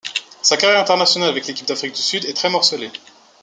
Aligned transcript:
Sa 0.41 0.57
carrière 0.57 0.79
internationale 0.81 1.29
avec 1.29 1.45
l'équipe 1.45 1.67
d'Afrique 1.67 1.93
du 1.93 2.01
Sud 2.01 2.25
est 2.25 2.33
très 2.33 2.49
morcelée. 2.49 2.89